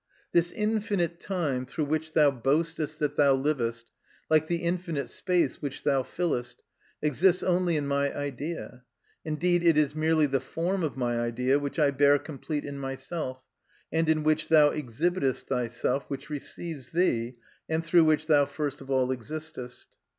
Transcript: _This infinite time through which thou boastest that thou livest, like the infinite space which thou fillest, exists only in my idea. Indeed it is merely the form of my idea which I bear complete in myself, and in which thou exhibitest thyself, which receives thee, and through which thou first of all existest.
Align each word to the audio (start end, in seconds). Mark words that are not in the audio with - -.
_This 0.31 0.51
infinite 0.53 1.19
time 1.19 1.63
through 1.63 1.85
which 1.85 2.13
thou 2.13 2.31
boastest 2.31 2.97
that 2.97 3.17
thou 3.17 3.35
livest, 3.35 3.91
like 4.31 4.47
the 4.47 4.63
infinite 4.63 5.09
space 5.11 5.61
which 5.61 5.83
thou 5.83 6.01
fillest, 6.01 6.63
exists 7.03 7.43
only 7.43 7.77
in 7.77 7.85
my 7.85 8.11
idea. 8.17 8.83
Indeed 9.23 9.63
it 9.63 9.77
is 9.77 9.93
merely 9.93 10.25
the 10.25 10.39
form 10.39 10.81
of 10.81 10.97
my 10.97 11.19
idea 11.19 11.59
which 11.59 11.77
I 11.77 11.91
bear 11.91 12.17
complete 12.17 12.65
in 12.65 12.79
myself, 12.79 13.45
and 13.91 14.09
in 14.09 14.23
which 14.23 14.47
thou 14.47 14.71
exhibitest 14.71 15.45
thyself, 15.47 16.05
which 16.07 16.31
receives 16.31 16.89
thee, 16.89 17.37
and 17.69 17.85
through 17.85 18.05
which 18.05 18.25
thou 18.25 18.47
first 18.47 18.81
of 18.81 18.89
all 18.89 19.11
existest. 19.11 19.95